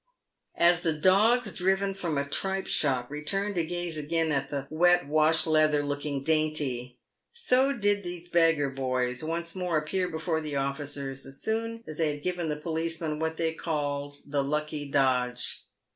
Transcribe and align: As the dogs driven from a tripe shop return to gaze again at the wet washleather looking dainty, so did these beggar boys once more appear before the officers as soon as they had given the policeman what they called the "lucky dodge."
As 0.57 0.79
the 0.81 0.93
dogs 0.93 1.53
driven 1.53 1.93
from 1.93 2.17
a 2.17 2.27
tripe 2.27 2.65
shop 2.65 3.11
return 3.11 3.53
to 3.53 3.63
gaze 3.63 3.97
again 3.99 4.31
at 4.31 4.49
the 4.49 4.65
wet 4.71 5.07
washleather 5.07 5.83
looking 5.85 6.23
dainty, 6.23 6.97
so 7.33 7.71
did 7.71 8.01
these 8.01 8.27
beggar 8.27 8.71
boys 8.71 9.23
once 9.23 9.53
more 9.53 9.77
appear 9.77 10.09
before 10.09 10.41
the 10.41 10.55
officers 10.55 11.27
as 11.27 11.39
soon 11.43 11.83
as 11.87 11.97
they 11.97 12.13
had 12.15 12.23
given 12.23 12.49
the 12.49 12.55
policeman 12.55 13.19
what 13.19 13.37
they 13.37 13.53
called 13.53 14.15
the 14.25 14.43
"lucky 14.43 14.89
dodge." 14.89 15.67